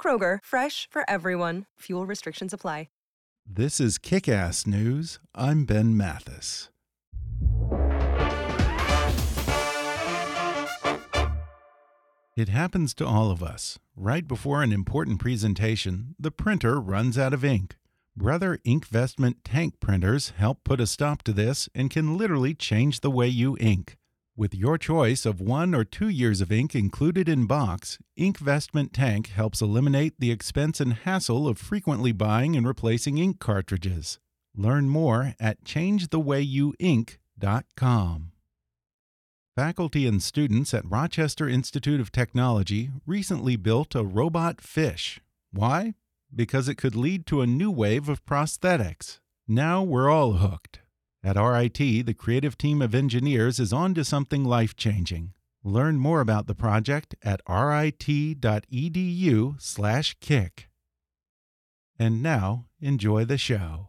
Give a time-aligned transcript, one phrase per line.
[0.00, 1.64] Kroger, fresh for everyone.
[1.80, 2.86] Fuel restrictions apply.
[3.48, 5.20] This is Kick Ass News.
[5.32, 6.68] I'm Ben Mathis.
[12.36, 13.78] It happens to all of us.
[13.94, 17.76] Right before an important presentation, the printer runs out of ink.
[18.16, 23.12] Brother Inkvestment tank printers help put a stop to this and can literally change the
[23.12, 23.96] way you ink.
[24.38, 29.28] With your choice of one or two years of ink included in box, Inkvestment Tank
[29.28, 34.18] helps eliminate the expense and hassle of frequently buying and replacing ink cartridges.
[34.54, 38.32] Learn more at changethewayouink.com.
[39.54, 45.18] Faculty and students at Rochester Institute of Technology recently built a robot fish.
[45.50, 45.94] Why?
[46.34, 49.20] Because it could lead to a new wave of prosthetics.
[49.48, 50.80] Now we're all hooked.
[51.26, 55.32] At RIT, the creative team of engineers is on to something life changing.
[55.64, 60.68] Learn more about the project at rit.edu/slash kick.
[61.98, 63.88] And now, enjoy the show.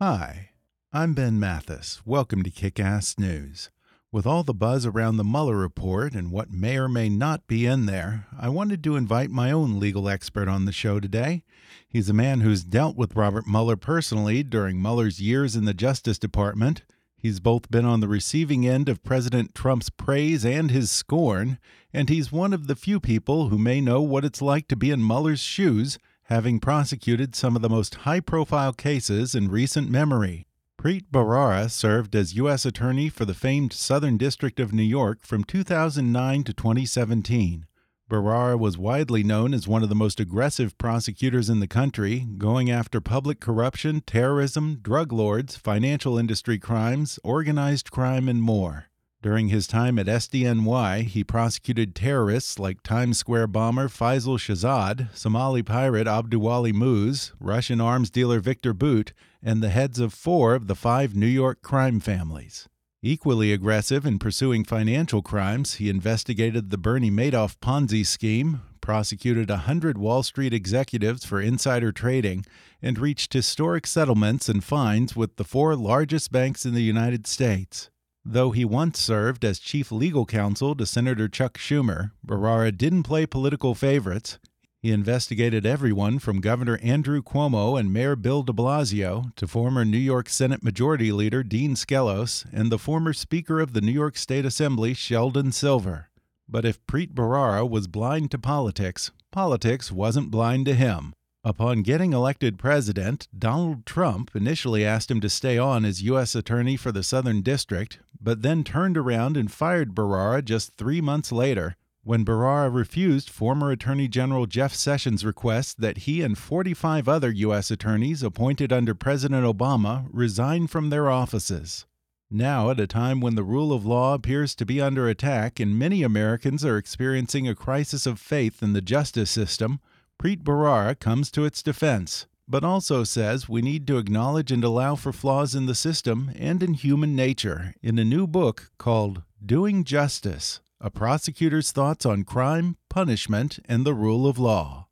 [0.00, 0.52] Hi,
[0.90, 2.00] I'm Ben Mathis.
[2.06, 3.68] Welcome to Kick Ass News.
[4.14, 7.66] With all the buzz around the Mueller report and what may or may not be
[7.66, 11.42] in there, I wanted to invite my own legal expert on the show today.
[11.88, 16.16] He's a man who's dealt with Robert Mueller personally during Mueller's years in the Justice
[16.16, 16.84] Department.
[17.16, 21.58] He's both been on the receiving end of President Trump's praise and his scorn,
[21.92, 24.92] and he's one of the few people who may know what it's like to be
[24.92, 30.46] in Mueller's shoes, having prosecuted some of the most high profile cases in recent memory.
[30.78, 32.66] Preet Bharara served as U.S.
[32.66, 37.66] Attorney for the famed Southern District of New York from 2009 to 2017.
[38.10, 42.70] Bharara was widely known as one of the most aggressive prosecutors in the country, going
[42.70, 48.86] after public corruption, terrorism, drug lords, financial industry crimes, organized crime, and more.
[49.24, 55.62] During his time at SDNY, he prosecuted terrorists like Times Square bomber Faisal Shahzad, Somali
[55.62, 60.74] pirate Abduwali Muse, Russian arms dealer Victor Bout, and the heads of four of the
[60.74, 62.68] five New York crime families.
[63.00, 69.64] Equally aggressive in pursuing financial crimes, he investigated the Bernie Madoff Ponzi scheme, prosecuted a
[69.64, 72.44] hundred Wall Street executives for insider trading,
[72.82, 77.88] and reached historic settlements and fines with the four largest banks in the United States.
[78.26, 83.26] Though he once served as chief legal counsel to Senator Chuck Schumer, Bharara didn't play
[83.26, 84.38] political favorites.
[84.80, 89.98] He investigated everyone from Governor Andrew Cuomo and Mayor Bill de Blasio to former New
[89.98, 94.46] York Senate Majority Leader Dean Skelos and the former Speaker of the New York State
[94.46, 96.08] Assembly Sheldon Silver.
[96.48, 101.14] But if Preet Bharara was blind to politics, politics wasn't blind to him.
[101.46, 106.34] Upon getting elected president, Donald Trump initially asked him to stay on as U.S.
[106.34, 111.30] Attorney for the Southern District, but then turned around and fired Bharara just three months
[111.30, 117.30] later when Bharara refused former Attorney General Jeff Sessions' request that he and 45 other
[117.30, 117.70] U.S.
[117.70, 121.84] attorneys appointed under President Obama resign from their offices.
[122.30, 125.78] Now, at a time when the rule of law appears to be under attack and
[125.78, 129.80] many Americans are experiencing a crisis of faith in the justice system,
[130.22, 134.94] Preet Bharara comes to its defense, but also says we need to acknowledge and allow
[134.94, 139.84] for flaws in the system and in human nature in a new book called Doing
[139.84, 144.83] Justice A Prosecutor's Thoughts on Crime, Punishment, and the Rule of Law.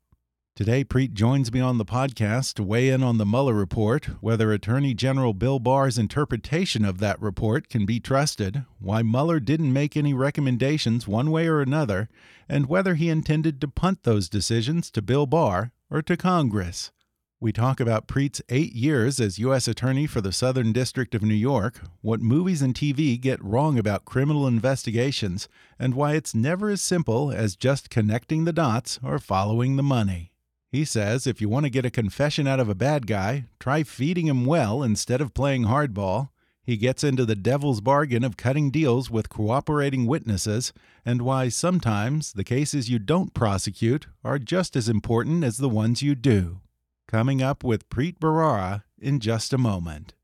[0.55, 4.53] Today, Preet joins me on the podcast to weigh in on the Mueller report, whether
[4.53, 9.97] Attorney General Bill Barr's interpretation of that report can be trusted, why Mueller didn't make
[9.97, 12.07] any recommendations one way or another,
[12.47, 16.91] and whether he intended to punt those decisions to Bill Barr or to Congress.
[17.39, 19.67] We talk about Preet's eight years as U.S.
[19.67, 24.05] Attorney for the Southern District of New York, what movies and TV get wrong about
[24.05, 29.77] criminal investigations, and why it's never as simple as just connecting the dots or following
[29.77, 30.29] the money.
[30.73, 33.83] He says if you want to get a confession out of a bad guy, try
[33.83, 36.29] feeding him well instead of playing hardball.
[36.63, 40.73] He gets into the devil's bargain of cutting deals with cooperating witnesses,
[41.05, 46.01] and why sometimes the cases you don't prosecute are just as important as the ones
[46.01, 46.61] you do.
[47.07, 50.15] Coming up with Preet Bharara in just a moment.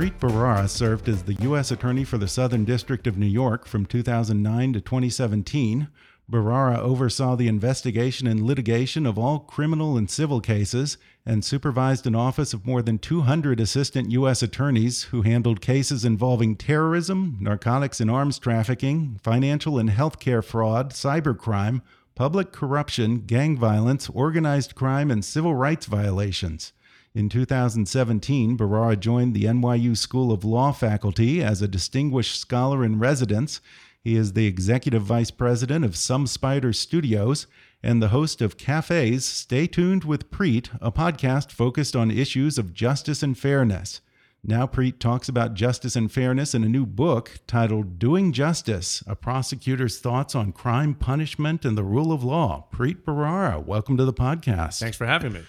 [0.00, 1.70] Preet Bharara served as the U.S.
[1.70, 5.88] Attorney for the Southern District of New York from 2009 to 2017.
[6.32, 12.14] Bharara oversaw the investigation and litigation of all criminal and civil cases and supervised an
[12.14, 14.42] office of more than 200 assistant U.S.
[14.42, 21.82] attorneys who handled cases involving terrorism, narcotics and arms trafficking, financial and healthcare fraud, cybercrime,
[22.14, 26.72] public corruption, gang violence, organized crime, and civil rights violations.
[27.12, 33.00] In 2017, Bharara joined the NYU School of Law faculty as a distinguished scholar in
[33.00, 33.60] residence.
[34.00, 37.48] He is the executive vice president of Some Spider Studios
[37.82, 42.74] and the host of Cafes Stay Tuned with Preet, a podcast focused on issues of
[42.74, 44.00] justice and fairness.
[44.44, 49.16] Now, Preet talks about justice and fairness in a new book titled Doing Justice A
[49.16, 52.68] Prosecutor's Thoughts on Crime, Punishment, and the Rule of Law.
[52.72, 54.78] Preet Bharara, welcome to the podcast.
[54.78, 55.42] Thanks for having me.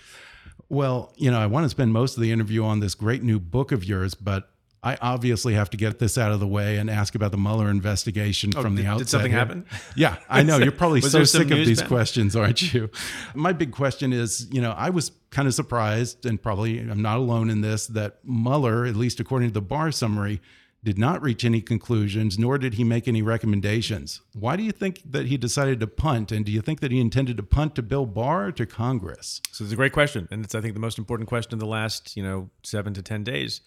[0.72, 3.42] Well, you know, I want to spend most of the interview on this great new
[3.42, 4.50] book of yours, but
[4.82, 7.70] I obviously have to get this out of the way and ask about the Mueller
[7.70, 9.00] investigation Oh, from the did- outset.
[9.06, 9.66] did something happen?
[9.98, 10.60] Yeah, I know.
[10.60, 12.90] You're probably so sick of these questions, aren't you?
[13.36, 17.18] My big question is, you know, I was kind of surprised, and probably I'm not
[17.18, 20.40] alone in this, that Mueller, at least according to the Barr summary,
[20.84, 24.22] did not reach any conclusions, nor did he make any recommendations.
[24.34, 26.32] Why do you think that he decided to punt?
[26.32, 29.42] And do you think that he intended to punt to Bill Barr or to Congress?
[29.52, 31.68] So it's a great question, and it's I think the most important question of the
[31.68, 33.62] last you know seven to ten days.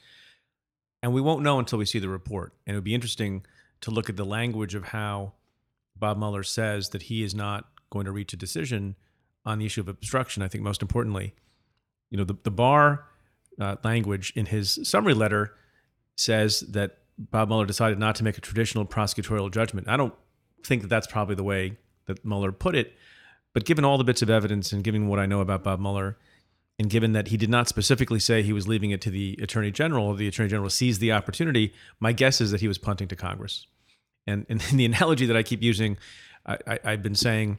[1.03, 2.55] And we won't know until we see the report.
[2.67, 3.45] And it would be interesting
[3.83, 5.35] to look at the language of how
[5.95, 8.97] Bob Mueller says that he is not going to reach a decision
[9.45, 10.43] on the issue of obstruction.
[10.43, 11.35] I think most importantly,
[12.11, 13.07] you know, the the Barr
[13.61, 15.53] uh, language in his summary letter
[16.17, 19.89] says that Bob Mueller decided not to make a traditional prosecutorial judgment.
[19.89, 20.15] I don't
[20.65, 21.77] think that that's probably the way
[22.07, 22.95] that Mueller put it,
[23.53, 26.17] but given all the bits of evidence and given what I know about Bob Mueller,
[26.79, 29.71] and given that he did not specifically say he was leaving it to the Attorney
[29.71, 33.17] General, the Attorney General seized the opportunity, my guess is that he was punting to
[33.17, 33.67] Congress.
[34.27, 35.97] And, and the analogy that I keep using,
[36.45, 37.59] I, I, I've been saying,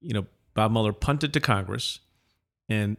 [0.00, 2.00] you know, Bob Mueller punted to Congress,
[2.68, 2.96] and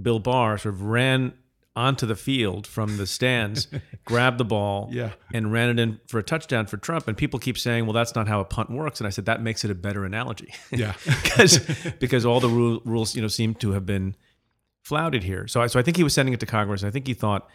[0.00, 1.32] Bill Barr sort of ran
[1.78, 3.68] onto the field from the stands,
[4.04, 5.12] grabbed the ball, Yeah.
[5.32, 7.06] and ran it in for a touchdown for Trump.
[7.08, 9.40] And people keep saying, "Well, that's not how a punt works." And I said that
[9.42, 10.94] makes it a better analogy, Yeah.
[11.22, 11.58] because
[12.00, 14.16] because all the rule, rules you know seem to have been
[14.82, 15.46] flouted here.
[15.46, 16.82] So I, so I think he was sending it to Congress.
[16.82, 17.48] I think he thought,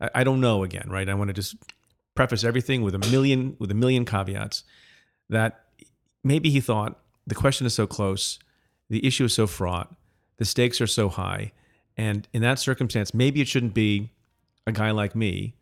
[0.00, 1.08] I, I don't know again, right?
[1.08, 1.56] I want to just
[2.14, 4.64] preface everything with a million with a million caveats
[5.28, 5.64] that
[6.24, 8.38] maybe he thought the question is so close,
[8.88, 9.94] the issue is so fraught,
[10.38, 11.52] the stakes are so high,
[11.96, 14.10] and in that circumstance, maybe it shouldn't be
[14.66, 15.54] a guy like me,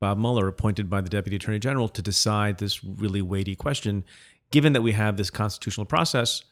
[0.00, 4.04] Bob Mueller, appointed by the Deputy Attorney General to decide this really weighty question,
[4.50, 6.42] given that we have this constitutional process,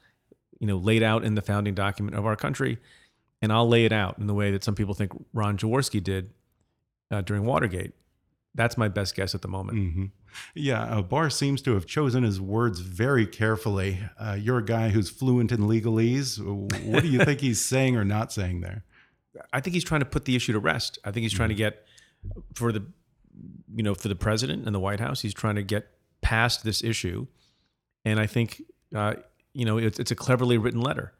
[0.58, 2.78] you know, laid out in the founding document of our country,
[3.42, 6.30] and I'll lay it out in the way that some people think Leon Jaworski did
[7.10, 7.92] uh, during Watergate.
[8.54, 9.78] That's my best guess at the moment.
[9.78, 10.04] hmm
[10.54, 13.98] Yeah, uh, Barr seems to have chosen his words very carefully.
[14.18, 16.40] Uh, you're a guy who's fluent in legalese.
[16.84, 18.84] What do you think he's saying or not saying there?
[19.52, 20.98] I think he's trying to put the issue to rest.
[21.04, 21.84] I think he's trying to get
[22.54, 22.84] for the
[23.74, 25.20] you know for the president and the White House.
[25.20, 25.88] He's trying to get
[26.20, 27.26] past this issue,
[28.04, 28.62] and I think
[28.94, 29.14] uh,
[29.52, 31.12] you know it's, it's a cleverly written letter.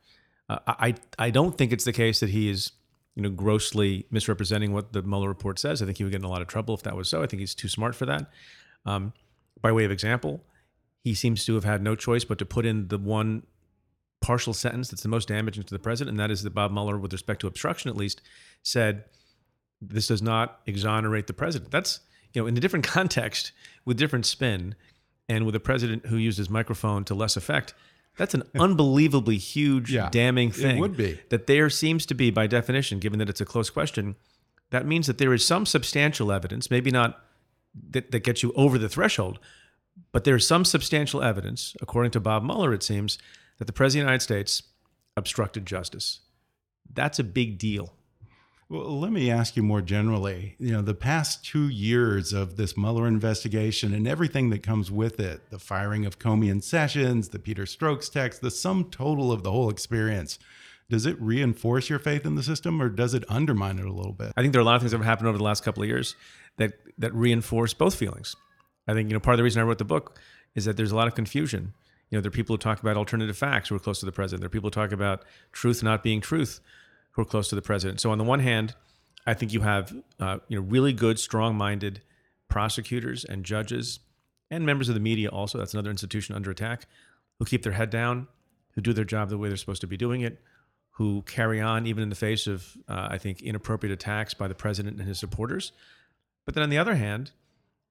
[0.49, 2.73] Uh, I I don't think it's the case that he is
[3.15, 5.83] you know grossly misrepresenting what the Mueller report says.
[5.83, 7.23] I think he would get in a lot of trouble if that was so.
[7.23, 8.31] I think he's too smart for that.
[8.85, 9.13] Um,
[9.61, 10.45] by way of example,
[11.03, 13.43] he seems to have had no choice but to put in the one
[14.27, 16.99] partial sentence that's the most damaging to the president, and that is that Bob Mueller,
[16.99, 18.21] with respect to obstruction at least,
[18.63, 19.05] said
[19.81, 21.71] this does not exonerate the president.
[21.71, 22.01] That's
[22.33, 23.53] you know in a different context
[23.85, 24.75] with different spin,
[25.29, 27.75] and with a president who used his microphone to less effect.
[28.19, 30.79] That's an unbelievably huge, Yeah, damning it thing.
[30.81, 31.21] would be.
[31.29, 34.17] that there seems to be, by definition, given that it's a close question,
[34.71, 37.11] that means that there is some substantial evidence, maybe not
[37.91, 39.39] that, that gets you over the threshold,
[40.13, 43.19] But there's some substantial evidence, according to Bob Mueller, it seems,
[43.59, 44.63] that the President of the United States
[45.17, 46.21] obstructed justice.
[46.93, 47.93] That's a big deal.
[48.69, 50.57] Well, let me ask you more generally.
[50.59, 55.21] You know, the past two years of this Mueller investigation and everything that comes with
[55.21, 59.45] it the firing of Comey and Sessions, the Peter Strzok's text, the sum total of
[59.45, 60.39] the whole experience
[60.89, 64.13] does it reinforce your faith in the system or does it undermine it a little
[64.13, 64.33] bit?
[64.37, 65.83] I think there are a lot of things that have happened over the last couple
[65.83, 66.15] of years
[66.59, 68.37] that, that reinforce both feelings.
[68.87, 70.19] I think, you know, part of the reason I wrote the book
[70.55, 71.75] is that there's a lot of confusion.
[72.11, 74.13] You know, there are people who talk about alternative facts who are close to the
[74.13, 74.43] president.
[74.43, 76.61] There are people who talk about truth not being truth
[77.13, 78.01] who are close to the president.
[78.01, 78.75] So on the one hand,
[79.27, 82.01] I think you have uh, you know really good, strong-minded
[82.49, 83.99] prosecutors and judges
[84.51, 85.59] and members of the media also.
[85.59, 86.87] That's another institution under attack
[87.39, 88.29] who keep their head down,
[88.73, 90.41] who do their job the way they're supposed to be doing it,
[90.93, 94.55] who carry on even in the face of uh, I think inappropriate attacks by the
[94.55, 95.73] president and his supporters.
[96.45, 97.33] But then on the other hand,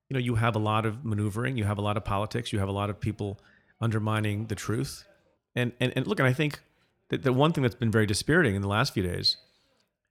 [0.07, 2.59] you know you have a lot of maneuvering, you have a lot of politics, you
[2.59, 3.39] have a lot of people
[3.85, 5.05] undermining the truth.
[5.55, 6.59] And and, and look, and I think
[7.09, 9.37] that the one thing that's been very dispiriting in the last few days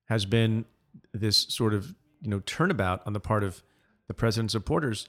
[0.07, 0.65] has been
[1.13, 3.63] this sort of you know turnabout on the part of
[4.07, 5.09] the president's supporters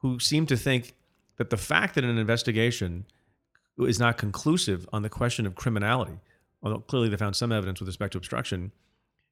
[0.00, 0.94] who seem to think
[1.36, 3.04] that the fact that an investigation
[3.78, 6.18] is not conclusive on the question of criminality,
[6.62, 8.72] although clearly they found some evidence with respect to obstruction,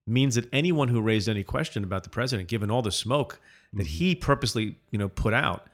[0.06, 3.40] means that anyone who raised any question about the president, given all the smoke
[3.72, 4.04] that mm-hmm.
[4.04, 5.66] he purposely you know put out,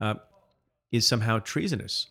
[0.00, 0.14] uh,
[0.92, 2.08] is somehow treasonous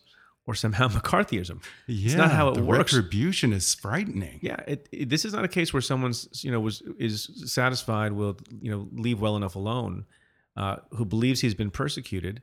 [0.50, 1.62] or somehow McCarthyism.
[1.86, 2.92] Yeah, it's not how it the works.
[2.92, 4.40] Retribution is frightening.
[4.42, 8.12] Yeah, it, it, this is not a case where someone's you know was is satisfied
[8.12, 10.06] will you know leave well enough alone,
[10.56, 12.42] uh, who believes he's been persecuted.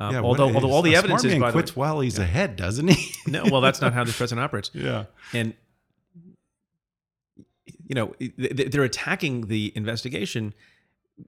[0.00, 2.24] Um, yeah, although although all the evidence is by quits the way, while he's yeah.
[2.24, 3.14] ahead, doesn't he?
[3.30, 4.72] no, well that's not how this president operates.
[4.74, 5.54] Yeah, and
[7.86, 10.54] you know they're attacking the investigation,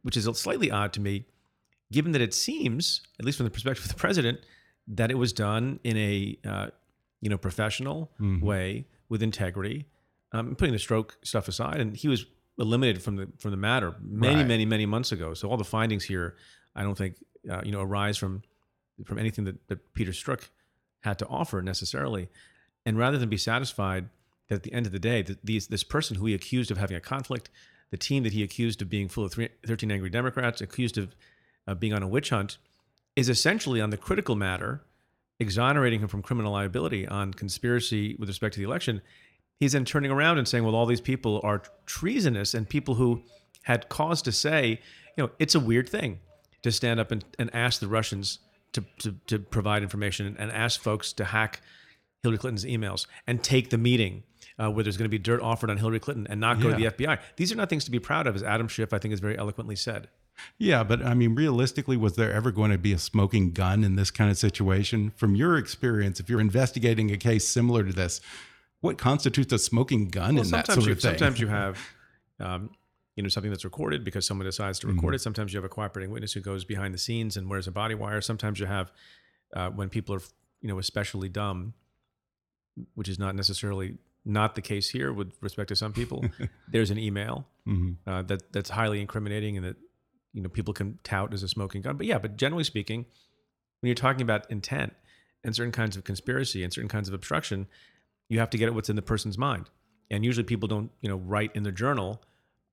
[0.03, 1.27] which is slightly odd to me,
[1.93, 4.41] given that it seems, at least from the perspective of the president
[4.89, 6.67] that it was done in a uh,
[7.21, 8.45] you know professional mm-hmm.
[8.45, 9.87] way with integrity,
[10.33, 12.27] um, putting the Strzok stuff aside, and he was
[12.59, 14.47] eliminated from the from the matter many right.
[14.47, 15.35] many many months ago.
[15.35, 16.37] So all the findings here,
[16.75, 17.17] I don't think
[17.51, 18.43] uh, you know arise from
[19.05, 20.49] from anything that, that Peter Strzok
[21.01, 22.29] had to offer necessarily.
[22.85, 24.09] And rather than be satisfied
[24.49, 26.79] that at the end of the day, that these, this person who he accused of
[26.79, 27.51] having a conflict,
[27.91, 31.15] the team that he accused of being full of three, 13 angry Democrats, accused of
[31.67, 32.59] uh, being on a witch hunt,
[33.17, 34.83] is essentially on the critical matter,
[35.41, 39.03] exonerating him from criminal liability on conspiracy with respect to the election.
[39.59, 43.23] He's then turning around and saying, well, all these people are treasonous and people who
[43.65, 44.81] had cause to say,
[45.17, 46.21] you know, it's a weird thing
[46.63, 48.39] to stand up and, and ask the Russians
[48.73, 51.63] to, to, to provide information and ask folks to hack
[52.23, 54.25] Hillary Clinton's emails and take the meeting
[54.59, 56.91] uh, where there's going to be dirt offered on Hillary Clinton and not go yeah.
[56.91, 57.19] to the FBI.
[57.37, 59.39] These are not things to be proud of, as Adam Schiff, I think, has very
[59.39, 60.09] eloquently said.
[60.59, 63.97] Yeah, but I mean, realistically, was there ever going to be a smoking gun in
[63.97, 65.11] this kind of situation?
[65.17, 68.21] From your experience, if you're investigating a case similar to this,
[68.81, 71.13] what constitutes a smoking gun well, in that sort you, of thing?
[71.19, 71.79] Sometimes you have,
[72.41, 72.71] um,
[73.17, 75.15] you know, something that's recorded because someone decides to record mm -hmm.
[75.15, 75.21] it.
[75.21, 77.95] Sometimes you have a cooperating witness who goes behind the scenes and wears a body
[77.95, 78.21] wire.
[78.21, 78.93] Sometimes you have
[79.57, 80.23] uh, when people are,
[80.61, 81.75] you know, especially dumb,
[82.95, 86.25] which is not necessarily not the case here with respect to some people.
[86.73, 87.93] there's an email mm -hmm.
[88.11, 89.77] uh, that that's highly incriminating and that
[90.37, 91.97] you know people can tout as a smoking gun.
[91.97, 93.07] But yeah, but generally speaking,
[93.81, 94.93] when you're talking about intent
[95.43, 97.67] and certain kinds of conspiracy and certain kinds of obstruction,
[98.29, 99.71] you have to get at what's in the person's mind.
[100.11, 102.23] And usually people don't, you know, write in their journal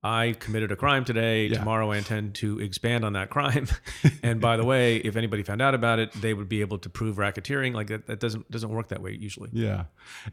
[0.04, 1.46] I committed a crime today.
[1.46, 1.60] Yeah.
[1.60, 3.66] Tomorrow I intend to expand on that crime.
[4.22, 6.90] and by the way, if anybody found out about it, they would be able to
[6.90, 7.74] prove racketeering.
[7.74, 9.48] Like that, that doesn't doesn't work that way usually.
[9.54, 9.84] Yeah.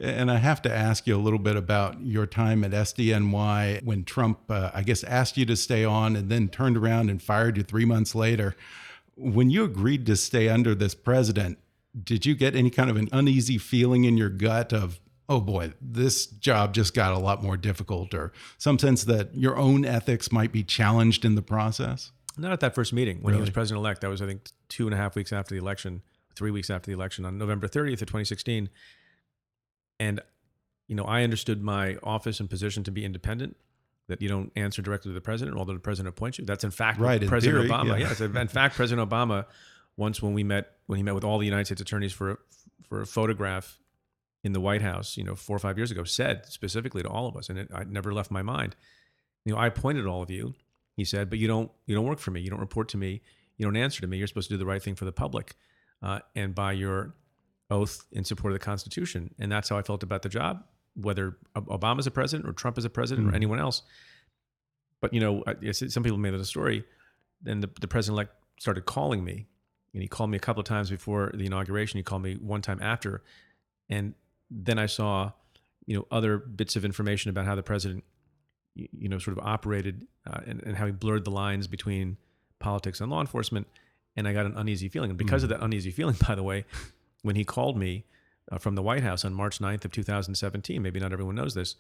[0.01, 4.04] And I have to ask you a little bit about your time at SDNY when
[4.04, 7.56] Trump, uh, I guess, asked you to stay on and then turned around and fired
[7.56, 8.58] you three months later.
[9.16, 11.60] When you agreed to stay under this president,
[12.04, 15.00] did you get any kind of an uneasy feeling in your gut of
[15.32, 19.56] oh boy, this job just got a lot more difficult, or some sense that your
[19.56, 22.12] own ethics might be challenged in the process?
[22.38, 23.38] Not at that first meeting when really?
[23.38, 24.02] he was president elect.
[24.02, 26.02] That was, I think, two and a half weeks after the election,
[26.36, 28.70] three weeks after the election on November 30th of 2016.
[30.02, 30.20] And,
[30.90, 33.56] you know, I understood my office and position to be independent,
[34.10, 36.46] that you don't answer directly to the president, although the president appoints you.
[36.46, 38.00] That's in fact right, President in theory, Obama.
[38.00, 38.10] Yeah.
[38.10, 39.46] Yes, in fact, President Obama,
[39.96, 42.40] once when we met, when he met with all the United States attorneys for,
[42.90, 43.80] for a photograph
[44.44, 47.28] in the White House, you know, four or five years ago, said specifically to all
[47.28, 48.76] of us, and it, it never left my mind.
[49.46, 50.54] You know, I appointed all of you,
[50.96, 52.42] he said, but you don't you don't work for me.
[52.42, 53.22] You don't report to me.
[53.58, 54.18] You don't answer to me.
[54.18, 55.56] You're supposed to do the right thing for the public,
[56.02, 57.16] uh, and by your
[57.70, 59.34] oath in support of the Constitution.
[59.40, 60.64] And that's how I felt about the job,
[60.96, 63.34] whether Obama's a president or Trump is a president mm-hmm.
[63.34, 63.84] or anyone else.
[65.00, 66.84] But you know, some people made it a story.
[67.42, 69.48] Then the, the president elect started calling me
[69.94, 71.98] And he called me a couple of times before the inauguration.
[71.98, 73.24] He called me one time after,
[73.90, 74.14] and
[74.51, 75.31] then I saw,
[75.86, 78.03] you know, other bits of information about how the president,
[78.75, 82.17] you know, sort of operated uh, and, and how he blurred the lines between
[82.60, 83.67] politics and law enforcement.
[84.15, 85.10] And I got an uneasy feeling.
[85.10, 85.46] And because mm.
[85.46, 86.65] of that uneasy feeling, by the way,
[87.22, 88.03] when he called me
[88.51, 91.75] uh, from the White House on March 9th of 2017, maybe not everyone knows this,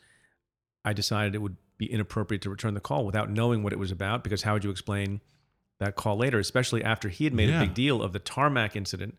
[0.85, 3.91] I decided it would be inappropriate to return the call without knowing what it was
[3.91, 5.21] about because how would you explain
[5.79, 7.61] that call later, especially after he had made yeah.
[7.61, 9.17] a big deal of the tarmac incident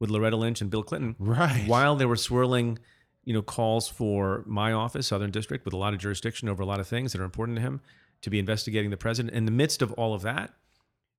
[0.00, 1.14] with Loretta Lynch and Bill Clinton.
[1.18, 1.68] Right.
[1.68, 2.78] While they were swirling,
[3.24, 6.66] you know, calls for my office, Southern District, with a lot of jurisdiction over a
[6.66, 7.80] lot of things that are important to him,
[8.22, 9.34] to be investigating the president.
[9.34, 10.52] In the midst of all of that,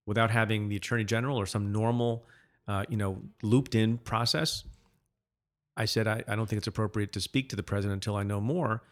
[0.06, 2.26] without having the attorney general or some normal,
[2.68, 4.64] uh, you know, looped in process,
[5.78, 8.24] I said I, I don't think it's appropriate to speak to the president until I
[8.24, 8.84] know more.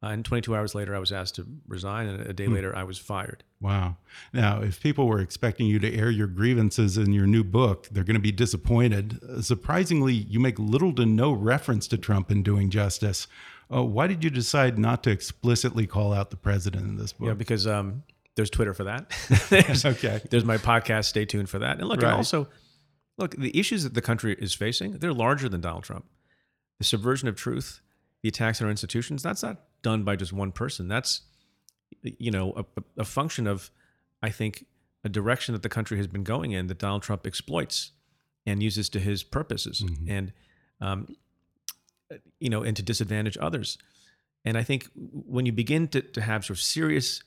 [0.00, 2.54] Uh, and 22 hours later, I was asked to resign, and a day hmm.
[2.54, 3.42] later, I was fired.
[3.60, 3.96] Wow.
[4.32, 8.04] Now, if people were expecting you to air your grievances in your new book, they're
[8.04, 9.18] going to be disappointed.
[9.22, 13.26] Uh, surprisingly, you make little to no reference to Trump in doing justice.
[13.72, 17.26] Uh, why did you decide not to explicitly call out the president in this book?
[17.26, 18.04] Yeah, because um,
[18.36, 19.10] there's Twitter for that.
[19.50, 20.22] there's, okay.
[20.30, 21.06] There's my podcast.
[21.06, 21.80] Stay tuned for that.
[21.80, 22.10] And look, right.
[22.10, 22.48] and also,
[23.16, 26.06] look, the issues that the country is facing, they're larger than Donald Trump.
[26.78, 27.80] The subversion of truth,
[28.22, 30.88] the attacks on our institutions, that's not done by just one person.
[30.88, 31.22] That's
[32.02, 33.70] you know a, a function of
[34.22, 34.66] I think
[35.04, 37.92] a direction that the country has been going in that Donald Trump exploits
[38.46, 40.10] and uses to his purposes mm-hmm.
[40.10, 40.32] and
[40.80, 41.16] um,
[42.40, 43.78] you know and to disadvantage others.
[44.44, 47.22] And I think when you begin to, to have sort of serious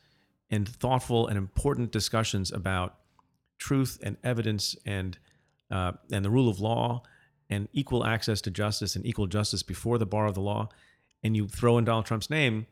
[0.50, 2.98] and thoughtful and important discussions about
[3.58, 5.18] truth and evidence and
[5.70, 7.04] uh, and the rule of law
[7.50, 10.70] and equal access to justice and equal justice before the bar of the law,
[11.24, 12.68] and you throw in Donald Trump's name,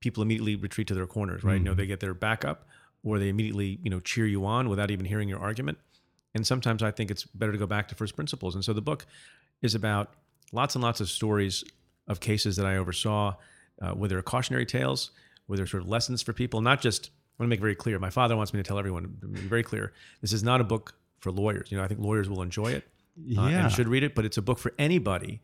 [0.00, 1.54] people immediately retreat to their corners, right?
[1.54, 1.64] Mm-hmm.
[1.64, 2.68] You know, they get their backup
[3.02, 5.78] or they immediately, you know, cheer you on without even hearing your argument.
[6.34, 8.54] And sometimes I think it's better to go back to first principles.
[8.54, 9.06] And so the book
[9.62, 10.12] is about
[10.52, 11.64] lots and lots of stories
[12.08, 13.34] of cases that I oversaw,
[13.80, 15.10] uh, are cautionary tales,
[15.48, 17.98] are sort of lessons for people, not just, I want to make very clear.
[17.98, 20.64] My father wants me to tell everyone, to be very clear, this is not a
[20.64, 21.70] book for lawyers.
[21.70, 22.84] You know, I think lawyers will enjoy it
[23.38, 23.64] uh, yeah.
[23.64, 25.40] and should read it, but it's a book for anybody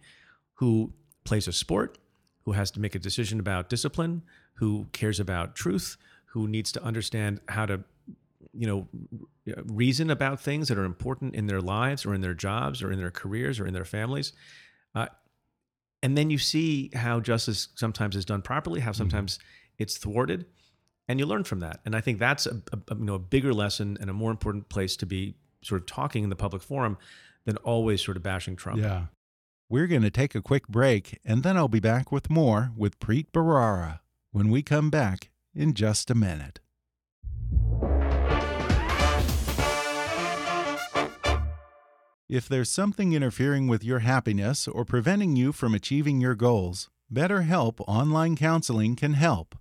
[0.54, 0.92] who
[1.24, 1.98] plays a sport,
[2.44, 4.22] who has to make a decision about discipline,
[4.54, 7.82] who cares about truth, who needs to understand how to,
[8.52, 8.88] you know,
[9.66, 12.98] reason about things that are important in their lives or in their jobs or in
[12.98, 14.32] their careers or in their families.
[14.94, 15.06] Uh,
[16.02, 18.98] and then you see how justice sometimes is done properly, how mm-hmm.
[18.98, 19.82] sometimes mm-hmm.
[19.82, 20.46] it's thwarted,
[21.08, 21.80] and you learn from that.
[21.84, 24.68] And I think that's a, a, you know a bigger lesson and a more important
[24.68, 26.96] place to be sort of talking in the public forum
[27.44, 28.80] than always sort of bashing Trump.
[28.80, 29.06] Yeah.
[29.72, 32.98] We're going to take a quick break, and then I'll be back with more with
[32.98, 34.00] Preet Bharara
[34.32, 36.58] when we come back in just a minute.
[42.28, 47.76] If there's something interfering with your happiness or preventing you from achieving your goals, BetterHelp
[47.86, 49.54] Online Counseling can help.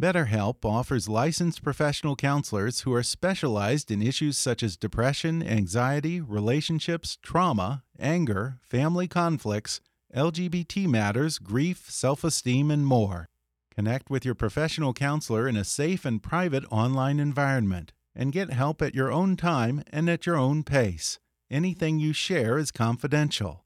[0.00, 7.16] BetterHelp offers licensed professional counselors who are specialized in issues such as depression, anxiety, relationships,
[7.22, 9.80] trauma, anger, family conflicts,
[10.14, 13.30] LGBT matters, grief, self esteem, and more.
[13.74, 18.82] Connect with your professional counselor in a safe and private online environment and get help
[18.82, 21.18] at your own time and at your own pace.
[21.50, 23.65] Anything you share is confidential.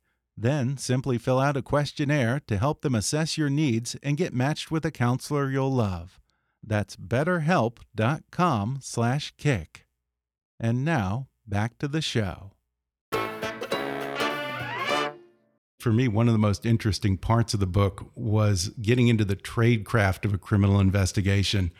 [0.41, 4.71] then simply fill out a questionnaire to help them assess your needs and get matched
[4.71, 6.19] with a counselor you'll love.
[6.63, 9.85] That's betterhelp.com/kick.
[10.59, 12.51] And now, back to the show.
[15.79, 19.35] For me, one of the most interesting parts of the book was getting into the
[19.35, 21.71] tradecraft of a criminal investigation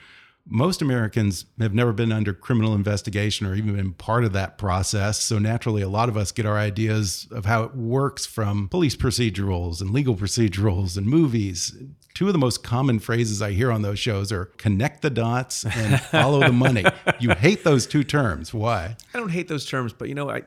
[0.46, 5.20] most Americans have never been under criminal investigation or even been part of that process.
[5.20, 8.96] So naturally, a lot of us get our ideas of how it works from police
[8.96, 11.76] procedurals and legal procedurals and movies.
[12.14, 15.66] Two of the most common phrases I hear on those shows are connect the dots
[15.66, 16.84] and follow the money.
[17.20, 18.54] You hate those two terms.
[18.54, 18.98] Why?
[19.14, 20.44] I don't hate those terms, but you know, I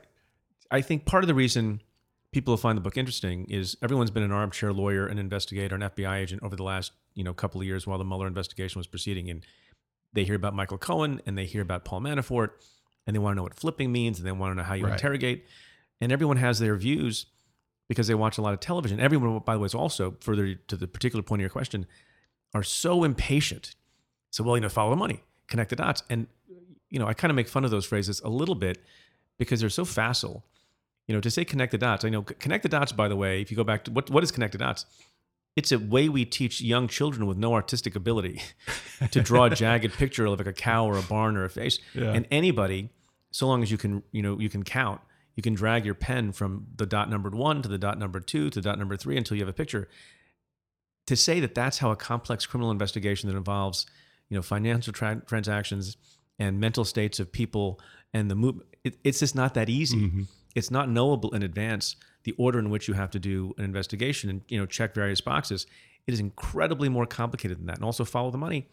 [0.70, 1.80] I think part of the reason
[2.32, 6.18] people find the book interesting is everyone's been an armchair lawyer, an investigator, an FBI
[6.18, 9.30] agent over the last, you know, couple of years while the Mueller investigation was proceeding
[9.30, 9.46] and
[10.14, 12.50] they hear about Michael Cohen and they hear about Paul Manafort
[13.06, 14.84] and they want to know what flipping means and they want to know how you
[14.84, 14.94] right.
[14.94, 15.44] interrogate.
[16.00, 17.26] And everyone has their views.
[17.88, 19.00] because they watch a lot of television.
[19.00, 21.86] Everyone, by the way, is also further to the particular point of your question,
[22.54, 23.74] are so impatient.
[24.30, 26.26] So, well, you know, follow the money, connect the dots, and
[26.90, 28.82] you know, I kind of make fun of those phrases a little bit
[29.38, 30.44] because they're so facile.
[31.06, 32.04] You know, to say connect the dots.
[32.04, 32.92] I know connect the dots.
[32.92, 34.86] By the way, if you go back to what what is connect the dots,
[35.56, 38.42] it's a way we teach young children with no artistic ability
[39.10, 41.78] to draw a jagged picture of like a cow or a barn or a face.
[41.94, 42.12] Yeah.
[42.12, 42.90] And anybody,
[43.30, 45.00] so long as you can, you know, you can count,
[45.36, 48.50] you can drag your pen from the dot numbered one to the dot number two
[48.50, 49.88] to the dot number three until you have a picture.
[51.06, 53.86] To say that that's how a complex criminal investigation that involves,
[54.30, 55.96] you know, financial tra- transactions
[56.38, 57.78] and mental states of people
[58.12, 59.98] and the move, it, it's just not that easy.
[59.98, 60.22] Mm-hmm.
[60.54, 64.28] It's not knowable in advance the order in which you have to do an investigation
[64.30, 65.66] and you know check various boxes.
[66.06, 68.68] It is incredibly more complicated than that, and also follow the money.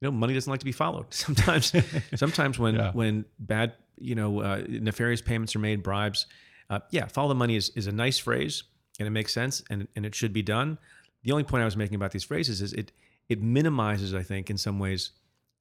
[0.00, 1.06] You know, money doesn't like to be followed.
[1.12, 1.72] Sometimes,
[2.14, 2.92] sometimes when Yeah.
[2.92, 6.26] when bad, you know, uh, nefarious payments are made, bribes.
[6.70, 8.62] Uh, yeah, follow the money is is a nice phrase
[8.98, 10.78] and it makes sense and and it should be done.
[11.24, 12.92] The only point I was making about these phrases is it
[13.28, 15.10] it minimizes, I think, in some ways,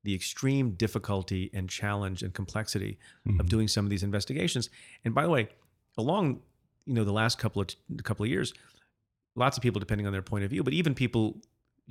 [0.03, 2.97] the extreme difficulty and challenge and complexity
[3.39, 4.69] of doing some of these investigations.
[5.03, 5.49] And by the way,
[5.97, 6.39] along
[6.89, 7.69] you know the last couple of
[8.03, 8.51] couple of years,
[9.35, 11.37] lots of people, depending on their point of view, but even people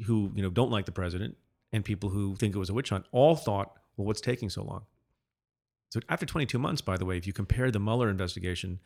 [0.07, 1.37] who you know don't like the president
[1.73, 4.65] and people who think it was a witch hunt, all thought, well, what's taking so
[4.65, 4.83] long?
[5.91, 8.81] So after 22 months, by the way, if you compare the Mueller investigation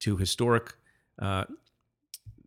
[0.00, 0.74] to historic,
[1.20, 1.44] uh,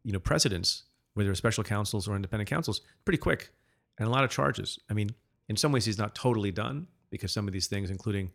[0.04, 3.50] you know, precedents, whether special counsels or independent counsels, pretty quick,
[3.98, 4.80] and a lot of charges.
[4.90, 5.10] I mean,
[5.50, 8.32] in some ways, he's not totally done because some of these things, including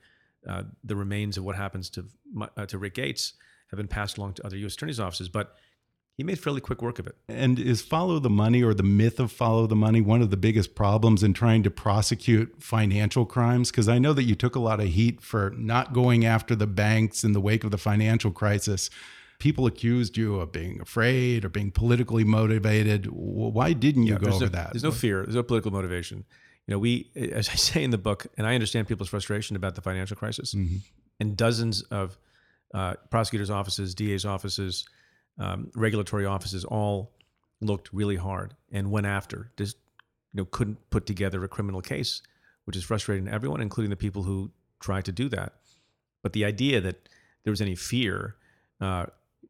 [0.46, 2.04] uh, the remains of what happens to
[2.58, 3.32] uh, to Rick Gates,
[3.74, 4.74] have been passed along to other U.S.
[4.74, 5.28] attorneys' offices.
[5.28, 5.56] But
[6.16, 7.16] he made fairly quick work of it.
[7.28, 10.36] And is follow the money or the myth of follow the money one of the
[10.36, 13.70] biggest problems in trying to prosecute financial crimes?
[13.70, 16.68] Because I know that you took a lot of heat for not going after the
[16.68, 18.90] banks in the wake of the financial crisis.
[19.40, 23.06] People accused you of being afraid or being politically motivated.
[23.10, 24.72] Why didn't you Yeah, go over no, that?
[24.72, 25.24] There's no fear.
[25.24, 26.24] There's no political motivation.
[26.68, 29.74] You know, we, as I say in the book, and I understand people's frustration about
[29.74, 30.76] the financial crisis, mm-hmm.
[31.18, 32.16] and dozens of
[32.74, 34.84] uh, prosecutors' offices, DA's offices,
[35.38, 37.12] um, regulatory offices all
[37.60, 39.50] looked really hard and went after.
[39.56, 39.76] Just
[40.32, 42.20] you know, couldn't put together a criminal case,
[42.64, 45.54] which is frustrating to everyone, including the people who tried to do that.
[46.22, 47.08] But the idea that
[47.44, 48.36] there was any fear
[48.80, 49.06] uh,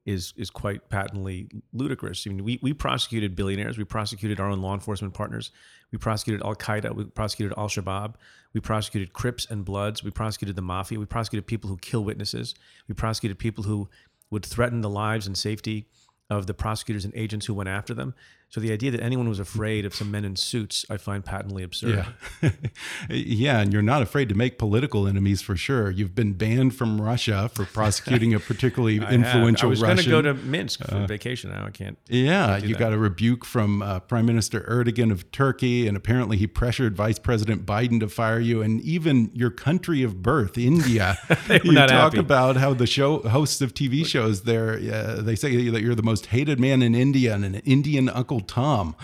[0.06, 2.26] is is quite patently ludicrous.
[2.26, 5.50] I mean, we we prosecuted billionaires, we prosecuted our own law enforcement partners,
[5.92, 8.14] we prosecuted Al Qaeda, we prosecuted Al Shabaab,
[8.52, 12.54] we prosecuted Crips and Bloods, we prosecuted the mafia, we prosecuted people who kill witnesses,
[12.88, 13.88] we prosecuted people who
[14.30, 15.86] would threaten the lives and safety
[16.30, 18.14] of the prosecutors and agents who went after them.
[18.50, 21.64] So the idea that anyone was afraid of some men in suits, I find patently
[21.64, 22.06] absurd.
[22.40, 22.50] Yeah.
[23.10, 25.90] yeah, and you're not afraid to make political enemies for sure.
[25.90, 30.22] You've been banned from Russia for prosecuting a particularly influential I was going to go
[30.22, 31.50] to Minsk for vacation.
[31.50, 31.98] Now I can't.
[32.08, 32.78] Yeah, do you that.
[32.78, 37.18] got a rebuke from uh, Prime Minister Erdogan of Turkey, and apparently he pressured Vice
[37.18, 38.62] President Biden to fire you.
[38.62, 42.18] And even your country of birth, India, They were you talk happy.
[42.18, 46.02] about how the show hosts of TV shows there, uh, they say that you're the
[46.02, 48.94] most hated man in India and an Indian Uncle Tom.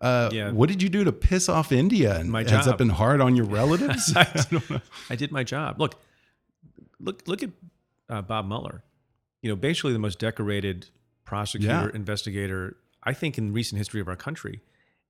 [0.00, 0.50] Uh, Yeah.
[0.52, 2.18] What did you do to piss off India?
[2.18, 2.78] And My has that job.
[2.78, 4.12] been hard on your relatives?
[4.16, 4.80] I.
[5.10, 5.80] I did my job.
[5.80, 5.94] Look,
[7.00, 7.50] look, look at
[8.08, 8.82] uh, Bob Mueller.
[9.42, 10.88] You know, basically the most decorated
[11.24, 11.90] prosecutor, Yeah.
[11.94, 14.60] investigator, I think, in recent history of our country.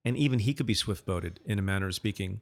[0.04, 2.40] And even he could be swift boated, in a manner of speaking,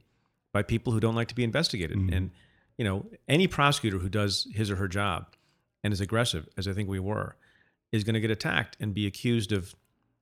[0.51, 1.97] by people who don't like to be investigated.
[1.97, 2.31] And
[2.77, 5.27] you know, any prosecutor who does his or her job
[5.83, 7.35] and is aggressive, as I think we were,
[7.91, 9.75] is going to get attacked and be accused of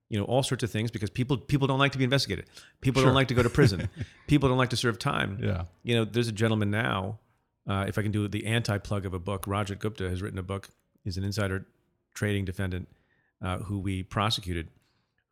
[0.10, 2.46] you know all sorts of things because people people don't like to be investigated.
[2.82, 3.08] People Sure.
[3.10, 3.90] don't like to go to prison.
[4.28, 5.64] people don't like to serve time Yeah.
[5.84, 7.20] you know, there's a gentleman now.
[7.68, 10.44] Uh, if I can do the anti-plug of a book, Rajat Gupta has written a
[10.44, 10.70] book.
[11.04, 11.66] He's an insider
[12.14, 12.88] trading defendant
[13.42, 14.68] uh, who we prosecuted,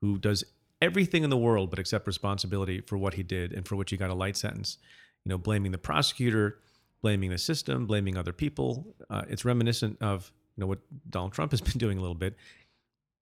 [0.01, 0.43] who does
[0.81, 3.97] everything in the world but accept responsibility for what he did and for which he
[3.97, 4.77] got a light sentence.
[5.23, 6.57] You know, blaming the prosecutor,
[7.03, 8.95] blaming the system, blaming other people.
[9.09, 12.35] Uh, it's reminiscent of you know what Donald Trump has been doing a little bit.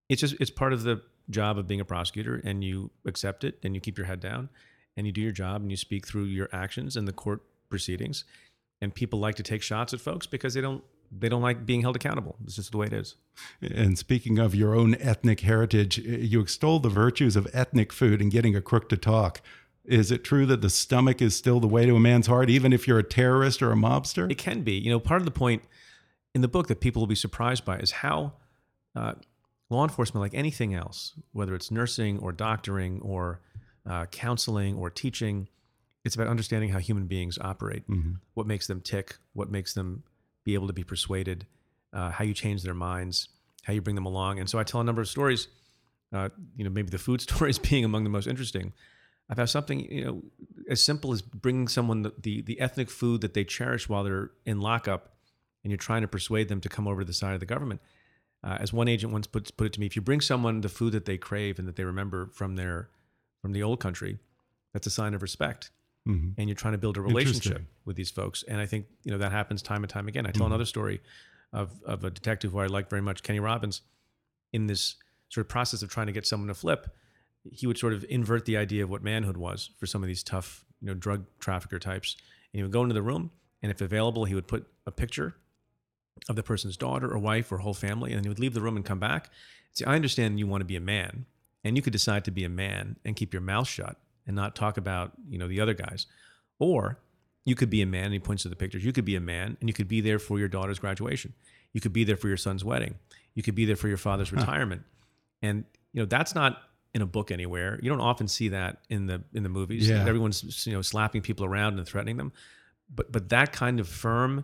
[0.09, 3.57] It's just it's part of the job of being a prosecutor, and you accept it,
[3.63, 4.49] and you keep your head down,
[4.95, 8.23] and you do your job, and you speak through your actions in the court proceedings.
[8.81, 11.81] And people like to take shots at folks because they don't they don't like being
[11.81, 12.37] held accountable.
[12.45, 13.15] It's just the way it is.
[13.61, 18.31] And speaking of your own ethnic heritage, you extol the virtues of ethnic food and
[18.31, 19.41] getting a crook to talk.
[19.83, 22.71] Is it true that the stomach is still the way to a man's heart, even
[22.71, 24.31] if you're a terrorist or a mobster?
[24.31, 24.73] It can be.
[24.73, 25.63] You know, part of the point
[26.33, 28.33] in the book that people will be surprised by is how
[28.95, 29.13] uh,
[29.71, 33.41] law enforcement, like anything else, whether it's nursing or doctoring or
[33.89, 35.47] uh, counseling or teaching,
[36.03, 37.83] it's about understanding how human beings operate,
[38.33, 40.03] what makes them tick, what makes them
[40.43, 41.45] be able to be persuaded,
[41.93, 43.29] uh, how you change their minds,
[43.63, 44.39] how you bring them along.
[44.39, 45.47] And so I tell a number of stories
[46.13, 48.73] uh, you know, maybe the food stories being among the most interesting,
[49.29, 50.23] I've had something, you know,
[50.69, 54.31] as simple as bringing someone the, the, the ethnic food that they cherish while they're
[54.45, 55.13] in lockup,
[55.63, 57.81] and you're trying to persuade them to come over to the side of the government.
[58.43, 60.69] Uh, as one agent once put, put it to me, if you bring someone the
[60.69, 62.89] food that they crave and that they remember from their
[63.41, 64.19] from the old country,
[64.73, 65.71] that's a sign of respect.
[66.07, 66.29] Mm-hmm.
[66.39, 68.43] And you're trying to build a relationship with these folks.
[68.47, 70.25] And I think you know that happens time and time again.
[70.25, 70.53] I tell Mm-hmm.
[70.53, 71.01] another story
[71.53, 73.81] of of a detective who I like very much, Kenny Robbins,
[74.51, 74.95] in this
[75.29, 76.87] sort of process of trying to get someone to flip.
[77.51, 80.23] He would sort of invert the idea of what manhood was for some of these
[80.23, 82.15] tough, you know, drug trafficker types.
[82.53, 85.35] And he would go into the room, and if available, he would put a picture
[86.29, 88.61] of the person's daughter or wife or whole family, and then he would leave the
[88.61, 89.29] room and come back.
[89.73, 91.25] See, I understand you want to be a man,
[91.63, 94.55] and you could decide to be a man and keep your mouth shut and not
[94.55, 96.05] talk about you know the other guys,
[96.59, 96.99] or
[97.45, 98.05] you could be a man.
[98.05, 98.85] And he points to the pictures.
[98.85, 101.33] You could be a man, and you could be there for your daughter's graduation.
[101.73, 102.95] You could be there for your son's wedding.
[103.33, 104.83] You could be there for your father's retirement,
[105.41, 106.61] and you know that's not
[106.93, 107.79] in a book anywhere.
[107.81, 109.89] You don't often see that in the in the movies.
[109.89, 110.05] Yeah.
[110.05, 112.33] Everyone's you know slapping people around and threatening them,
[112.93, 114.43] but but that kind of firm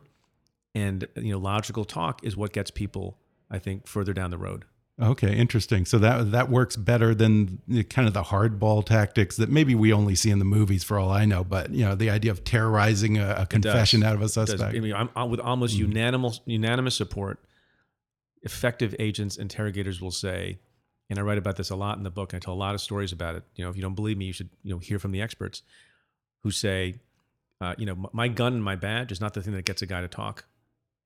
[0.76, 3.18] and you know logical talk is what gets people,
[3.50, 4.66] I think, further down the road.
[5.00, 5.86] Okay, interesting.
[5.86, 9.94] So that that works better than the, kind of the hardball tactics that maybe we
[9.94, 11.44] only see in the movies, for all I know.
[11.44, 14.76] But you know, the idea of terrorizing a, a confession out of a suspect.
[14.76, 15.90] I mean, I'm, I'm- with almost Mm.
[15.90, 17.40] unanimous unanimous support,
[18.44, 20.58] effective agents interrogators will say,
[21.10, 22.34] and I write about this a lot in the book.
[22.34, 23.44] and I tell a lot of stories about it.
[23.56, 25.62] You know, if you don't believe me, you should you know hear from the experts
[26.44, 26.96] who say,
[27.62, 29.86] uh, you know, my gun and my badge is not the thing that gets a
[29.86, 30.46] guy to talk.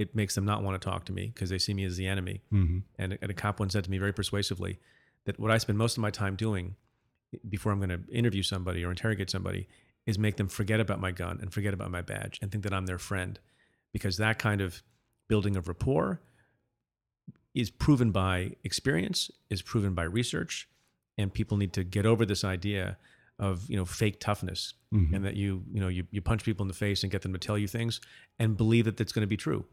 [0.01, 2.07] It makes them not want to talk to me because they see me as the
[2.07, 2.41] enemy.
[2.49, 4.79] hmm And, and a cop once said to me very persuasively
[5.25, 6.75] that what I spend most of my time doing
[7.47, 9.67] before I'm going to interview somebody or interrogate somebody
[10.05, 12.73] is make them forget about my gun and forget about my badge and think that
[12.73, 13.39] I'm their friend.
[13.93, 14.81] Because that kind of
[15.27, 16.21] building of rapport
[17.53, 20.67] is proven by experience, is proven by research,
[21.17, 22.97] and people need to get over this idea
[23.39, 25.13] of you know fake toughness Mhm.
[25.15, 27.33] and that you you know you, you punch people in the face and get them
[27.33, 27.99] to tell you things
[28.39, 29.65] and believe that that's going to be true.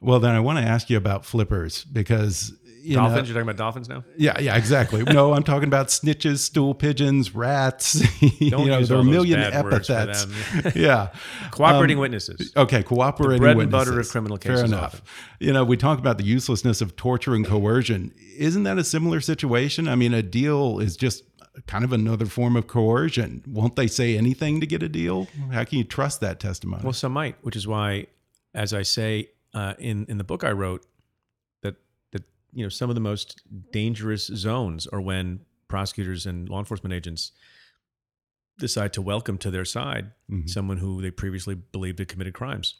[0.00, 3.42] Well, then I want to ask you about flippers because you dolphins, know, you're talking
[3.42, 4.04] about dolphins now.
[4.16, 5.02] Yeah, yeah, exactly.
[5.02, 7.94] no, I'm talking about snitches, stool pigeons, rats.
[8.40, 10.76] you Don't know, use there are a million bad words for epithets.
[10.76, 11.08] yeah.
[11.50, 12.52] Cooperating Um, witnesses.
[12.56, 14.12] Okay, cooperating The bread and butter of witnesses.
[14.12, 14.94] criminal Fair enough.
[14.96, 15.00] often.
[15.40, 18.12] You know, we talk about the uselessness of torture and coercion.
[18.36, 19.88] Isn't that a similar situation?
[19.88, 21.24] I mean, a deal is just
[21.66, 23.42] kind of another form of coercion.
[23.48, 25.26] Won't they say anything to get a deal?
[25.50, 26.84] How can you trust that testimony?
[26.84, 28.06] Well, some might, which is why,
[28.54, 30.86] as I say uh, in in the book I wrote,
[31.62, 31.74] that
[32.12, 33.40] that you know some of the most
[33.72, 37.32] dangerous zones are when prosecutors and law enforcement agents
[38.58, 40.48] decide to welcome to their side Mhm.
[40.48, 42.74] someone who they previously believed had committed crimes,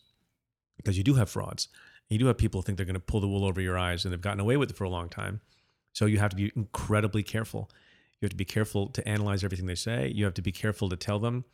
[0.77, 1.69] because you do have frauds,
[2.09, 4.05] you do have people who think they're going to pull the wool over your eyes,
[4.05, 5.41] and they've gotten away with it for a long time.
[5.93, 7.71] So you have to be incredibly careful.
[8.21, 10.09] You have to be careful to analyze everything they say.
[10.15, 11.45] You have to be careful to tell them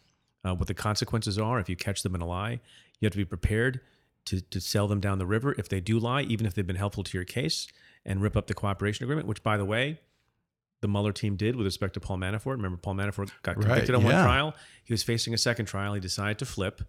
[0.45, 2.61] uh, what the consequences are if you catch them in a lie.
[3.01, 3.81] You have to be prepared
[4.27, 6.77] to, to sell them down the river if they do lie, even if they've been
[6.77, 7.67] helpful to your case,
[8.05, 10.01] and rip up the cooperation agreement, which, by the way,
[10.81, 12.57] the Mueller team did with respect to Paul Manafort.
[12.57, 14.55] Remember, Paul Manafort got Right, convicted on one trial.
[14.85, 15.95] He was facing a second trial.
[15.95, 16.83] He decided to flip,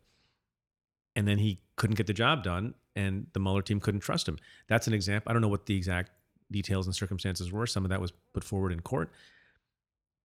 [1.16, 4.38] and then he couldn't get the job done, and the Mueller team couldn't trust him.
[4.68, 5.30] That's an example.
[5.30, 6.12] I don't know what the exact
[6.52, 7.68] details and circumstances were.
[7.68, 9.12] Some of that was put forward in court.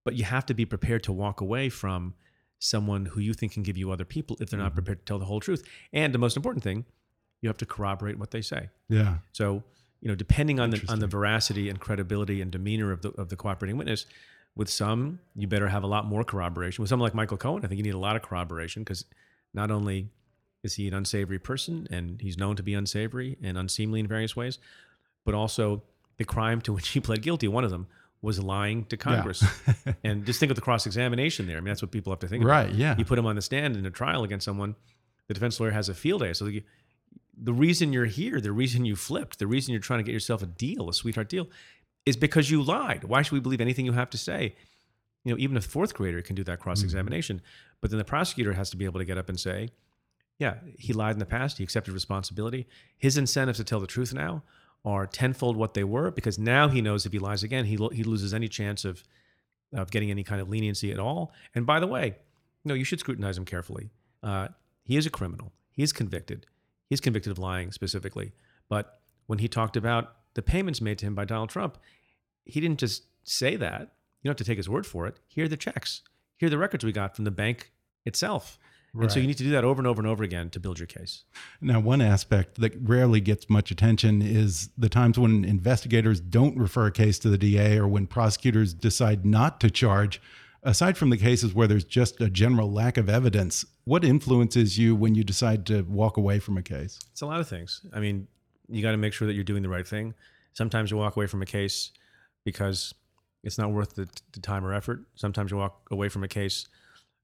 [0.06, 2.14] But you have to be prepared to walk away from
[2.60, 4.76] someone who you think can give you other people if they're not Mhm.
[4.76, 5.64] prepared to tell the whole truth.
[5.94, 6.86] And the most important thing,
[7.42, 8.70] you have to corroborate what they say.
[8.90, 9.20] yeah.
[9.32, 9.64] So,
[10.02, 13.30] you know, depending on the on the veracity and credibility and demeanor of the of
[13.30, 14.06] the cooperating witness,
[14.56, 16.82] with some you better have a lot more corroboration.
[16.82, 19.06] With someone like Michael Cohen, I think you need a lot of corroboration because
[19.54, 20.10] not only
[20.64, 24.36] is he an unsavory person and he's known to be unsavory and unseemly in various
[24.36, 24.58] ways,
[25.26, 25.84] but also
[26.18, 27.88] the crime to which he pled guilty, one of them
[28.22, 29.44] was lying to Congress.
[30.04, 31.58] and just think of the cross examination there.
[31.58, 32.52] I mean, that's what people have to think about.
[32.52, 32.96] Right, yeah.
[32.98, 34.76] You put him on the stand in a trial against someone,
[35.28, 36.34] the defense lawyer has a field day.
[36.34, 36.64] So you,
[37.38, 40.42] the reason you're here, the reason you flipped, the reason you're trying to get yourself
[40.42, 41.48] a deal, a sweetheart deal,
[42.06, 43.04] is because you lied.
[43.04, 44.56] Why should we believe anything you have to say?
[45.24, 46.64] You know, even a fourth grader can do that mm-hmm.
[46.64, 47.42] cross examination,
[47.82, 49.70] but then the prosecutor has to be able to get up and say,
[50.40, 51.58] yeah, he lied in the past.
[51.58, 52.68] He accepted responsibility.
[52.98, 54.44] His incentives to tell the truth now
[54.86, 57.90] are tenfold what they were because now he knows if he lies again, he, lo-
[57.90, 59.04] he loses any chance of,
[59.74, 61.34] of getting any kind of leniency at all.
[61.54, 62.16] And by the way,
[62.64, 63.90] no, you should scrutinize him carefully.
[64.24, 64.50] Uh,
[64.84, 65.52] he is a criminal.
[65.72, 66.46] He is convicted.
[66.90, 68.34] He's convicted of lying specifically.
[68.70, 71.78] But when he talked about the payments made to him by Donald Trump,
[72.46, 73.82] he didn't just say that.
[74.22, 75.20] You don't have to take his word for it.
[75.28, 76.02] Here are the checks.
[76.38, 77.72] Here are the records we got from the bank
[78.06, 78.58] itself.
[79.04, 80.80] And so you need to do that over and over and over again to build
[80.80, 81.24] your case.
[81.62, 86.88] Now, one aspect that rarely gets much attention is the times when investigators don't refer
[86.88, 90.22] a case to the DA or when prosecutors decide not to charge.
[90.64, 94.96] Aside from the cases where there's just a general lack of evidence, what influences you
[94.96, 97.00] when you decide to walk away from a case?
[97.12, 97.82] It's a lot of things.
[97.94, 98.28] I mean,
[98.68, 100.14] you got to make sure that you're doing the right thing.
[100.54, 101.92] Sometimes you walk away from a case
[102.44, 102.94] because
[103.44, 105.06] it's not worth the, the time or effort.
[105.16, 106.68] Sometimes you walk away from a case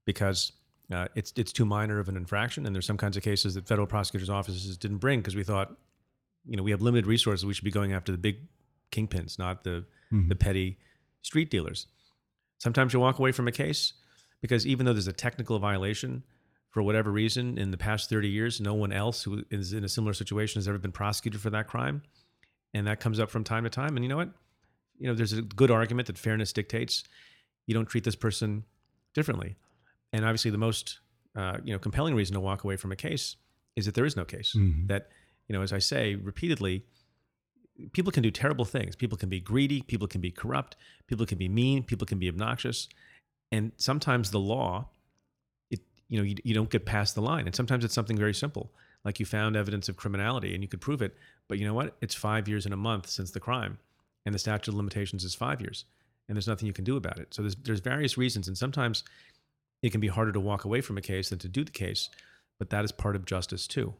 [0.06, 0.52] because
[0.92, 3.66] uh, it's it's too minor of an infraction, and there's some kinds of cases that
[3.66, 5.76] federal prosecutors' offices didn't bring because we thought,
[6.46, 7.46] you know, we have limited resources.
[7.46, 8.36] We should be going after the big
[8.92, 9.84] kingpins, not the
[10.28, 10.78] the petty
[11.22, 11.86] street dealers.
[12.58, 13.94] Sometimes you walk away from a case
[14.40, 16.22] because even though there's a technical violation,
[16.70, 19.88] for whatever reason, in the past 30 years, no one else who is in a
[19.88, 22.02] similar situation has ever been prosecuted for that crime.
[22.74, 23.96] And that comes up from time to time.
[23.96, 24.30] And you know what?
[24.98, 27.04] You know, there's a good argument that fairness dictates
[27.66, 28.64] you don't treat this person
[29.14, 29.56] differently.
[30.14, 31.00] And obviously, the most
[31.36, 33.36] uh, you know compelling reason to walk away from a case
[33.74, 34.54] is that there is no case.
[34.86, 35.08] That
[35.48, 36.84] you know, as I say repeatedly,
[37.92, 38.94] people can do terrible things.
[38.94, 39.82] People can be greedy.
[39.82, 40.76] People can be corrupt.
[41.08, 41.82] People can be mean.
[41.82, 42.88] People can be obnoxious.
[43.50, 44.88] And sometimes the law,
[45.72, 47.46] it you know, you, you don't get past the line.
[47.46, 48.72] And sometimes it's something very simple,
[49.04, 51.16] like you found evidence of criminality and you could prove it.
[51.48, 51.96] But you know what?
[52.00, 53.78] It's five years and a month since the crime,
[54.24, 55.84] and the statute of limitations is five years,
[56.28, 57.34] and there's nothing you can do about it.
[57.34, 59.02] So there's there's various reasons, and sometimes
[59.84, 62.08] it can be harder to walk away from a case than to do the case.
[62.58, 63.92] But that is part of justice too.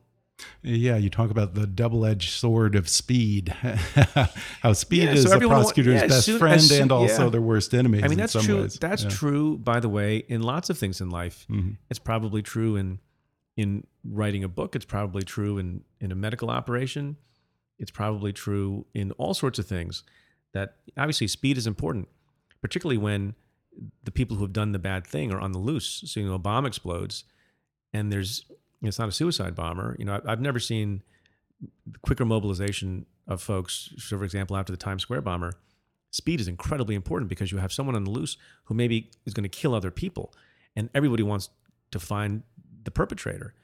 [0.63, 3.49] Yeah, you talk about the double-edged sword of speed.
[4.63, 7.31] How speed Yeah, is so everyone prosecutor's yeah, best soon- friend soon- and also yeah.
[7.31, 8.03] their worst enemy.
[8.03, 8.63] I mean, that's true.
[8.63, 8.79] ways.
[8.81, 11.47] That's true, by the way, in lots of things in life.
[11.51, 11.73] Mm-hmm.
[11.91, 12.99] It's probably true in
[13.57, 14.75] in writing a book.
[14.75, 17.17] It's probably true in in a medical operation.
[17.79, 20.03] It's probably true in all sorts of things.
[20.55, 22.09] That obviously speed is important,
[22.63, 23.35] particularly when
[24.05, 26.05] the people who have done the bad thing are on the loose.
[26.07, 27.25] So you know, a bomb explodes,
[27.93, 28.45] and there's
[28.83, 29.97] it's not a suicide bomber.
[29.99, 31.03] You know, I've never seen
[32.03, 33.93] quicker mobilization of folks.
[33.99, 35.55] So, for example, after the Times Square bomber,
[36.11, 39.45] speed is incredibly important because you have someone on the loose who maybe is going
[39.45, 40.33] to kill other people,
[40.77, 41.51] and everybody wants
[41.91, 42.43] to find
[42.85, 43.55] the perpetrator.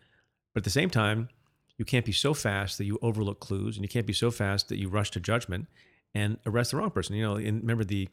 [0.54, 1.28] But at the same time,
[1.76, 4.68] you can't be so fast that you overlook clues, and you can't be so fast
[4.68, 5.66] that you rush to judgment
[6.14, 7.16] and arrest the wrong person.
[7.16, 8.08] You know, and remember the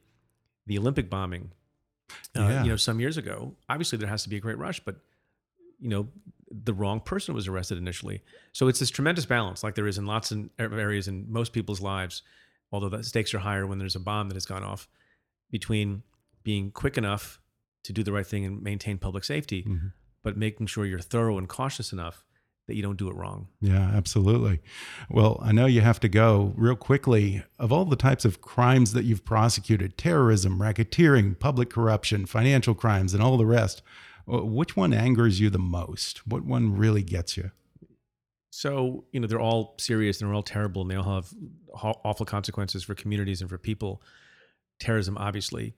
[0.66, 1.52] the Olympic bombing.
[2.36, 2.64] Uh, Yeah.
[2.64, 3.56] You know, some years ago.
[3.70, 4.96] Obviously, there has to be a great rush, but
[5.80, 6.08] you know,
[6.50, 8.22] the wrong person was arrested initially.
[8.54, 11.82] So it's this tremendous balance, like there is in lots of areas in most people's
[11.82, 12.24] lives,
[12.72, 14.88] although the stakes are higher when there's a bomb that has gone off,
[15.52, 16.04] between
[16.44, 17.40] being quick enough
[17.84, 19.88] to do the right thing and maintain public safety, Mm-hmm.
[20.24, 22.24] but making sure you're thorough and cautious enough
[22.68, 23.48] that you don't do it wrong.
[23.62, 24.60] Yeah, absolutely.
[25.10, 27.44] Well, I know you have to go real quickly.
[27.58, 33.14] Of all the types of crimes that you've prosecuted terrorism, racketeering, public corruption, financial crimes,
[33.14, 33.82] and all the rest
[34.28, 36.28] which one angers you the most?
[36.28, 37.52] What one really gets you?
[38.50, 41.34] So, you know, they're all serious and they're all terrible and they all have
[41.74, 44.02] awful consequences for communities and for people.
[44.80, 45.76] Terrorism, obviously,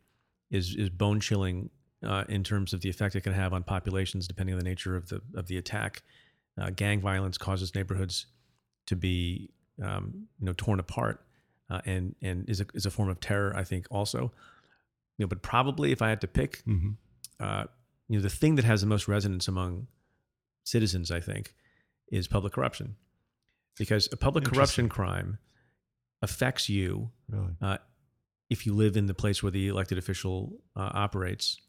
[0.49, 1.69] is, is bone chilling
[2.04, 4.95] uh, in terms of the effect it can have on populations, depending on the nature
[4.95, 6.02] of the, of the attack.
[6.60, 8.26] Uh, gang violence causes neighborhoods
[8.88, 9.50] to be,
[9.82, 11.24] um, you know, torn apart
[11.69, 14.32] uh, and, and is, a, is a form of terror, I think, also.
[15.17, 16.95] You know, but probably if I had to pick, Mhm.
[17.39, 17.65] uh,
[18.08, 19.88] you know, the thing that has the most resonance among
[20.63, 21.54] citizens, I think,
[22.12, 22.95] is public corruption,
[23.78, 25.38] because a public corruption crime
[26.22, 27.56] affects you Really?
[27.62, 27.78] uh,
[28.50, 31.62] if you live in the place where the elected official uh, operates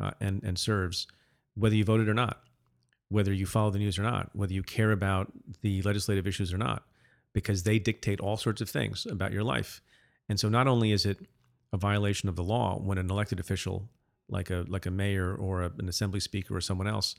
[0.00, 1.06] uh, and and serves,
[1.54, 2.42] whether you voted or not,
[3.12, 6.58] whether you follow the news or not, whether you care about the legislative issues or
[6.58, 6.82] not,
[7.32, 9.80] because they dictate all sorts of things about your life.
[10.28, 11.18] And so, not only is it
[11.72, 13.88] a violation of the law when an elected official,
[14.28, 17.14] like a like a mayor or a, an assembly speaker or someone else,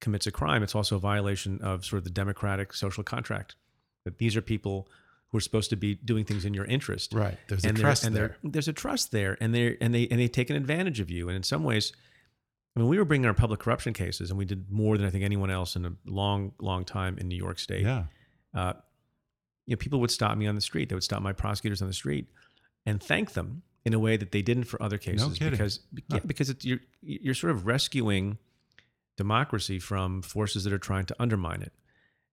[0.00, 3.56] commits a crime, it's also a violation of sort of the democratic social contract.
[4.04, 4.88] That these are people
[5.30, 7.36] who are supposed to be doing things in your interest, Right.
[7.48, 8.36] There's a and they're- trust and there.
[8.42, 11.28] There's a trust there, and they and they and they take an advantage of you.
[11.28, 11.92] And in some ways,
[12.78, 15.10] I mean, we were bringing our public corruption cases, and we did more than I
[15.10, 17.82] think anyone else in a long, long time in New York State.
[17.82, 18.04] Yeah.
[18.54, 18.74] Uh,
[19.66, 20.88] you know, people would stop me on the street.
[20.88, 22.28] They would stop my prosecutors on the street
[22.86, 25.50] and thank them in a way that they didn't for other cases No kidding.
[25.50, 28.38] because yeah, because it's, you're you're sort of rescuing
[29.16, 31.72] democracy from forces that are trying to undermine it.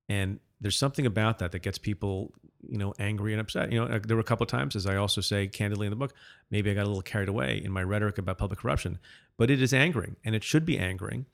[0.08, 2.34] And there's something about that that gets people,
[2.68, 3.72] you know, angry and upset.
[3.72, 5.92] You know, uh, there were a couple of times, as I also say candidly in
[5.92, 6.14] the book,
[6.50, 9.00] maybe I got a little carried away in my rhetoric about public corruption,
[9.38, 11.26] but it is angering, and it should be angering.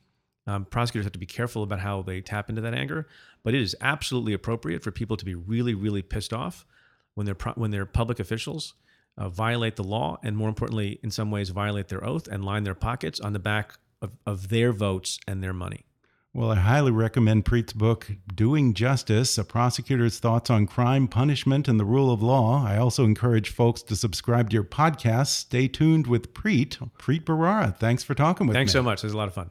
[0.47, 3.07] Um, prosecutors have to be careful about how they tap into that anger,
[3.43, 6.65] but it is absolutely appropriate for people to be really, really pissed off
[7.13, 8.73] when they're pro- when they're public officials
[9.17, 12.63] uh, violate the law, and more importantly, in some ways, violate their oath and line
[12.63, 15.85] their pockets on the back of, of their votes and their money.
[16.33, 21.77] Well, I highly recommend Preet's book, Doing Justice A Prosecutor's Thoughts on Crime, Punishment, and
[21.77, 22.65] the Rule of Law.
[22.65, 25.27] I also encourage folks to subscribe to your podcast.
[25.27, 26.77] Stay tuned with Preet.
[26.97, 28.77] Preet Bharara, thanks for talking with Thanks me.
[28.77, 29.03] Thanks so much.
[29.03, 29.49] It was a lot of fun.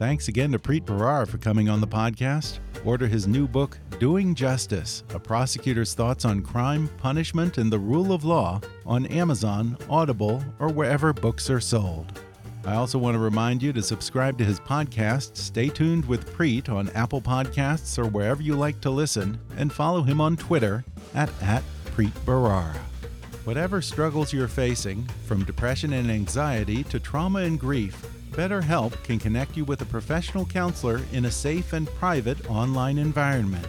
[0.00, 2.58] Thanks again to Preet Bharara for coming on the podcast.
[2.84, 8.14] Order his new book, Doing Justice A Prosecutor's Thoughts on Crime, Punishment, and the Rule
[8.14, 12.18] of Law on Amazon, Audible, or wherever books are sold.
[12.64, 16.70] I also want to remind you to subscribe to his podcast, Stay Tuned with Preet
[16.70, 20.82] on Apple Podcasts or wherever you like to listen, and follow him on Twitter
[21.14, 21.62] at, at
[21.94, 22.74] Preet Bharara.
[23.44, 29.58] Whatever struggles you're facing, from depression and anxiety to trauma and grief, BetterHelp can connect
[29.58, 33.68] you with a professional counselor in a safe and private online environment.